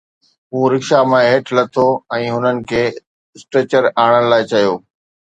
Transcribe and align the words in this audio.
هو 0.51 0.59
رڪشا 0.73 0.99
مان 1.09 1.23
هيٺ 1.31 1.45
لٿو 1.57 1.83
۽ 2.19 2.23
هنن 2.35 2.57
کي 2.71 2.79
اسٽريچر 3.35 3.83
آڻڻ 4.05 4.23
لاءِ 4.33 4.47
چيو 4.53 4.73